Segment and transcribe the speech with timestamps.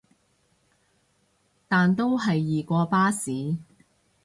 [1.67, 3.57] 但都係易過巴士